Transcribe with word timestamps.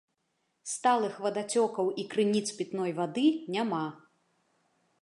Сталых 0.71 1.19
вадацёкаў 1.25 1.91
і 2.05 2.07
крыніц 2.15 2.45
пітной 2.57 2.91
вады 3.03 3.27
няма. 3.59 3.85